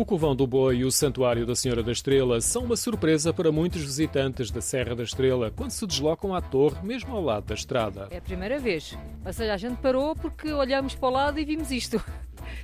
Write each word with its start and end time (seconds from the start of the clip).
O 0.00 0.04
Covão 0.06 0.34
do 0.34 0.46
Boi 0.46 0.78
e 0.78 0.84
o 0.86 0.90
Santuário 0.90 1.44
da 1.44 1.54
Senhora 1.54 1.82
da 1.82 1.92
Estrela 1.92 2.40
são 2.40 2.64
uma 2.64 2.74
surpresa 2.74 3.34
para 3.34 3.52
muitos 3.52 3.82
visitantes 3.82 4.50
da 4.50 4.62
Serra 4.62 4.96
da 4.96 5.02
Estrela 5.02 5.52
quando 5.54 5.72
se 5.72 5.86
deslocam 5.86 6.34
à 6.34 6.40
torre, 6.40 6.82
mesmo 6.82 7.14
ao 7.14 7.22
lado 7.22 7.44
da 7.44 7.54
estrada. 7.54 8.08
É 8.10 8.16
a 8.16 8.22
primeira 8.22 8.58
vez. 8.58 8.96
Ou 9.22 9.30
seja, 9.30 9.52
a 9.52 9.58
gente 9.58 9.76
parou 9.76 10.16
porque 10.16 10.50
olhamos 10.50 10.94
para 10.94 11.06
o 11.06 11.12
lado 11.12 11.38
e 11.38 11.44
vimos 11.44 11.70
isto. 11.70 12.02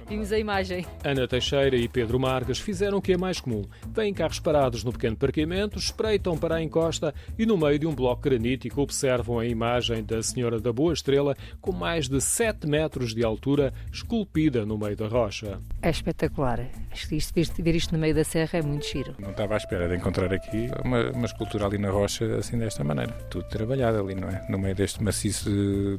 Vimos 0.09 0.33
a 0.33 0.39
imagem. 0.39 0.87
Ana 1.05 1.27
Teixeira 1.27 1.77
e 1.77 1.89
Pedro 1.89 2.19
Marques 2.19 2.59
fizeram 2.59 2.99
o 2.99 3.03
que 3.03 3.13
é 3.13 3.17
mais 3.17 3.41
comum. 3.41 3.65
Vêm 3.95 4.13
carros 4.15 4.41
parados 4.41 4.85
no 4.85 4.93
pequeno 4.93 5.17
parqueamento, 5.17 5.79
espreitam 5.79 6.39
para 6.39 6.57
a 6.57 6.63
encosta 6.63 7.15
e 7.39 7.45
no 7.45 7.57
meio 7.57 7.79
de 7.79 7.87
um 7.87 7.95
bloco 7.95 8.23
granítico 8.23 8.81
observam 8.81 9.39
a 9.39 9.47
imagem 9.47 10.05
da 10.05 10.23
Senhora 10.23 10.61
da 10.61 10.73
Boa 10.73 10.93
Estrela 10.93 11.37
com 11.61 11.73
mais 11.73 12.09
de 12.09 12.21
7 12.21 12.67
metros 12.67 13.15
de 13.15 13.25
altura, 13.25 13.73
esculpida 13.93 14.65
no 14.65 14.79
meio 14.79 14.97
da 14.97 15.09
rocha. 15.09 15.59
É 15.83 15.91
espetacular. 15.91 16.69
Acho 16.91 17.09
que 17.09 17.17
isto, 17.17 17.63
ver 17.63 17.75
isto 17.75 17.93
no 17.93 17.99
meio 17.99 18.15
da 18.15 18.25
serra 18.25 18.59
é 18.59 18.63
muito 18.63 18.87
giro. 18.87 19.15
Não 19.19 19.31
estava 19.31 19.55
à 19.55 19.57
espera 19.57 19.89
de 19.89 19.97
encontrar 19.97 20.33
aqui 20.33 20.71
uma, 20.85 21.11
uma 21.11 21.27
escultura 21.27 21.67
ali 21.67 21.79
na 21.79 21.91
rocha, 21.91 22.25
assim 22.37 22.59
desta 22.59 22.83
maneira. 22.83 23.13
Tudo 23.29 23.49
trabalhado 23.49 23.99
ali, 23.99 24.15
não 24.15 24.29
é? 24.29 24.47
No 24.49 24.59
meio 24.59 24.75
deste 24.75 25.03
maciço, 25.03 25.51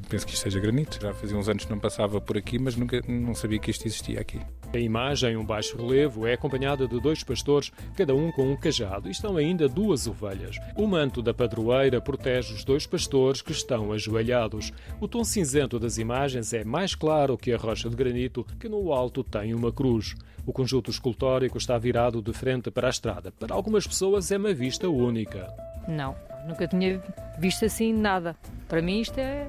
penso 0.10 0.26
que 0.26 0.34
isto 0.34 0.44
seja 0.44 0.60
granito. 0.60 1.00
Já 1.02 1.14
fazia 1.14 1.38
uns 1.38 1.50
anos 1.50 1.66
que 1.66 1.72
não 1.72 1.80
passava 1.80 2.20
por 2.20 2.38
aqui, 2.38 2.58
mas 2.58 2.76
nunca, 2.76 3.02
não 3.08 3.36
sabia 3.36 3.60
que 3.60 3.70
isto 3.70 3.77
existia 3.86 4.22
aqui. 4.22 4.40
A 4.74 4.78
imagem, 4.78 5.38
um 5.38 5.46
baixo 5.46 5.78
relevo, 5.78 6.28
é 6.28 6.34
acompanhada 6.34 6.88
de 6.88 7.00
dois 7.00 7.24
pastores, 7.24 7.72
cada 7.96 8.14
um 8.14 8.32
com 8.32 8.52
um 8.52 8.56
cajado, 8.56 9.08
e 9.08 9.12
estão 9.12 9.38
ainda 9.38 9.70
duas 9.70 10.08
ovelhas. 10.08 10.58
O 10.76 10.86
manto 10.86 11.22
da 11.22 11.34
padroeira 11.34 12.02
protege 12.02 12.54
os 12.54 12.66
dois 12.66 12.86
pastores 12.86 13.42
que 13.42 13.54
estão 13.54 13.94
ajoelhados. 13.94 14.74
O 15.00 15.08
tom 15.08 15.24
cinzento 15.24 15.80
das 15.80 15.98
imagens 15.98 16.52
é 16.52 16.66
mais 16.66 16.94
claro 16.94 17.38
que 17.38 17.54
a 17.54 17.58
rocha 17.58 17.90
de 17.90 17.96
granito, 17.96 18.46
que 18.60 18.68
no 18.68 18.92
alto 18.92 19.24
tem 19.24 19.54
uma 19.54 19.72
cruz. 19.72 20.16
O 20.46 20.52
conjunto 20.52 20.92
escultórico 20.92 21.58
está 21.58 21.78
virado 21.78 22.22
de 22.22 22.34
frente 22.34 22.70
para 22.70 22.88
a 22.88 22.90
estrada. 22.90 23.32
Para 23.32 23.56
algumas 23.56 23.88
pessoas 23.88 24.32
é 24.32 24.38
uma 24.38 24.54
vista 24.54 24.90
única. 24.90 25.48
Não, 25.88 26.14
nunca 26.46 26.68
tinha 26.68 27.02
visto 27.40 27.64
assim 27.64 27.94
nada. 27.94 28.36
Para 28.68 28.82
mim 28.82 29.00
isto 29.00 29.18
é, 29.18 29.48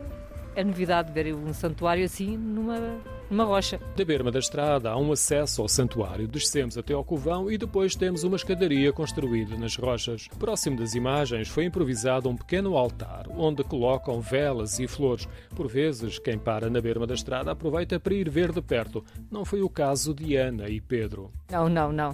é 0.55 0.63
novidade 0.63 1.13
ver 1.13 1.35
um 1.35 1.53
santuário 1.53 2.05
assim 2.05 2.37
numa 2.37 2.99
numa 3.31 3.45
rocha. 3.45 3.81
Da 3.97 4.05
berma 4.05 4.31
da 4.31 4.39
estrada 4.39 4.91
há 4.91 4.97
um 4.97 5.13
acesso 5.13 5.63
ao 5.63 5.69
santuário. 5.69 6.27
Descemos 6.27 6.79
até 6.79 6.95
ao 6.95 7.05
covão 7.05 7.51
e 7.51 7.59
depois 7.59 7.95
temos 7.95 8.25
uma 8.25 8.37
escadaria 8.37 8.93
construída 8.93 9.57
nas 9.57 9.77
rochas. 9.77 10.29
Próximo 10.39 10.79
das 10.79 10.95
imagens 10.95 11.49
foi 11.49 11.65
improvisado 11.65 12.29
um 12.29 12.37
pequeno 12.37 12.77
altar, 12.77 13.27
onde 13.31 13.63
colocam 13.65 14.21
velas 14.21 14.79
e 14.79 14.87
flores. 14.87 15.29
Por 15.55 15.69
vezes, 15.69 16.19
quem 16.19 16.39
para 16.39 16.71
na 16.71 16.81
berma 16.81 17.07
da 17.07 17.15
estrada 17.15 17.51
aproveita 17.51 18.01
para 18.01 18.15
ir 18.15 18.29
ver 18.29 18.53
de 18.53 18.63
perto. 18.63 19.05
Não 19.31 19.45
foi 19.45 19.63
o 19.63 19.69
caso 19.69 20.15
de 20.15 20.37
Ana 20.37 20.69
e 20.69 20.81
Pedro. 20.81 21.31
Não, 21.51 21.69
não, 21.69 21.93
não. 21.93 22.11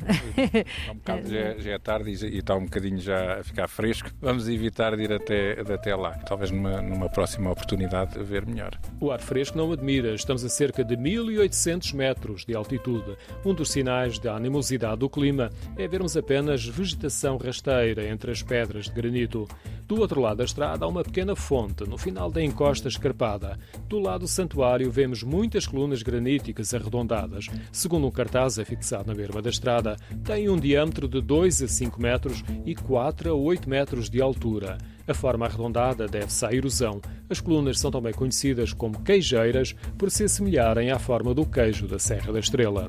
um 0.90 0.94
bocado, 0.94 1.28
já, 1.28 1.38
é, 1.38 1.58
já, 1.58 1.70
é 1.72 1.78
tarde 1.78 2.10
e 2.10 2.38
está 2.38 2.54
um 2.54 2.64
bocadinho 2.64 2.98
já 2.98 3.40
a 3.40 3.44
ficar 3.44 3.68
fresco. 3.68 4.10
Vamos 4.20 4.48
evitar 4.48 4.96
de 4.96 5.02
ir 5.02 5.12
até, 5.12 5.62
de 5.62 5.72
até 5.72 5.94
lá. 5.94 6.12
Talvez 6.18 6.50
numa, 6.50 6.80
numa 6.80 7.08
próxima 7.08 7.50
oportunidade 7.50 8.22
ver 8.22 8.46
melhor. 8.46 8.78
O 9.00 9.10
ar 9.10 9.20
fresco 9.20 9.58
não 9.58 9.72
admira. 9.72 10.14
Estamos 10.14 10.44
a 10.44 10.48
cerca 10.48 10.84
de 10.84 10.96
1.800 11.04 11.92
metros 11.92 12.46
de 12.46 12.54
altitude. 12.54 13.14
Um 13.44 13.52
dos 13.52 13.70
sinais 13.70 14.18
da 14.18 14.34
animosidade 14.34 15.00
do 15.00 15.10
clima 15.10 15.50
é 15.76 15.86
vermos 15.86 16.16
apenas 16.16 16.64
vegetação 16.64 17.36
rasteira 17.36 18.08
entre 18.08 18.30
as 18.30 18.42
pedras 18.42 18.86
de 18.86 18.92
granito. 18.92 19.46
Do 19.86 20.00
outro 20.00 20.20
lado 20.20 20.38
da 20.38 20.44
estrada 20.44 20.84
há 20.84 20.88
uma 20.88 21.04
pequena 21.04 21.36
fonte, 21.36 21.84
no 21.88 21.98
final 21.98 22.30
da 22.30 22.42
encosta 22.42 22.88
escarpada. 22.88 23.58
Do 23.86 23.98
lado 23.98 24.20
do 24.20 24.28
santuário 24.28 24.90
vemos 24.90 25.22
muitas 25.22 25.66
colunas 25.66 26.02
graníticas 26.02 26.72
arredondadas. 26.72 27.48
Segundo 27.70 28.06
um 28.06 28.10
cartaz 28.10 28.58
afixado 28.58 29.08
na 29.08 29.14
berma 29.14 29.42
da 29.42 29.50
estrada, 29.50 29.96
tem 30.24 30.48
um 30.48 30.56
diâmetro 30.56 31.06
de 31.06 31.20
2 31.20 31.62
a 31.62 31.68
5 31.68 32.00
metros 32.00 32.42
e 32.64 32.74
4 32.74 33.30
a 33.30 33.34
8 33.34 33.68
metros 33.68 34.08
de 34.08 34.22
altura. 34.22 34.78
A 35.06 35.12
forma 35.12 35.44
arredondada 35.44 36.08
deve-se 36.08 36.46
à 36.46 36.52
erosão. 36.52 37.02
As 37.28 37.38
colunas 37.38 37.78
são 37.78 37.90
também 37.90 38.14
conhecidas 38.14 38.72
como 38.72 39.02
queijeiras 39.02 39.74
por 39.98 40.10
se 40.10 40.24
assemelharem 40.24 40.90
à 40.90 40.98
forma 40.98 41.34
do 41.34 41.44
queijo 41.44 41.86
da 41.86 41.98
Serra 41.98 42.32
da 42.32 42.38
Estrela. 42.38 42.88